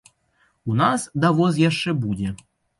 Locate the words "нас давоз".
0.79-1.63